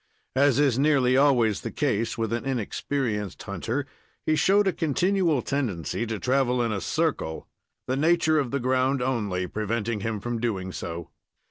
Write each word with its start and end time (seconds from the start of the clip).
As 0.35 0.57
is 0.57 0.79
nearly 0.79 1.15
always 1.15 1.61
the 1.61 1.69
case 1.69 2.17
with 2.17 2.33
an 2.33 2.43
inexperienced 2.43 3.43
hunter, 3.43 3.85
he 4.25 4.35
showed 4.35 4.65
a 4.67 4.73
continual 4.73 5.43
tendency 5.43 6.07
to 6.07 6.17
travel 6.17 6.59
in 6.63 6.71
a 6.71 6.81
circle, 6.81 7.47
the 7.85 7.95
nature 7.95 8.39
of 8.39 8.49
the 8.49 8.59
ground 8.59 9.03
only 9.03 9.45
preventing 9.45 9.99
him 9.99 10.19
from 10.19 10.39
doing 10.39 10.71
so. 10.71 11.11